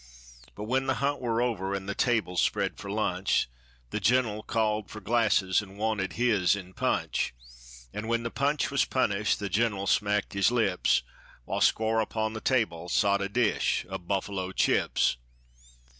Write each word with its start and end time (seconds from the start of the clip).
But 0.55 0.63
when 0.63 0.87
the 0.87 0.95
hunt 0.95 1.21
war 1.21 1.43
over, 1.43 1.75
an' 1.75 1.85
the 1.85 1.93
table 1.93 2.35
spread 2.35 2.75
for 2.79 2.89
lunch, 2.89 3.47
The 3.91 3.99
gener'l 3.99 4.41
called 4.41 4.89
for 4.89 4.99
glasses, 4.99 5.61
an' 5.61 5.77
wanted 5.77 6.13
his 6.13 6.55
in 6.55 6.73
punch; 6.73 7.35
An' 7.93 8.07
when 8.07 8.23
the 8.23 8.31
punch 8.31 8.71
was 8.71 8.83
punished, 8.83 9.37
the 9.37 9.47
gener'l 9.47 9.85
smacked 9.85 10.33
his 10.33 10.49
lips, 10.49 11.03
While 11.45 11.61
squar' 11.61 11.99
upon 12.01 12.33
the 12.33 12.41
table 12.41 12.89
sot 12.89 13.21
a 13.21 13.29
dish 13.29 13.85
o' 13.91 13.99
buffalo 13.99 14.51
chips. 14.53 15.17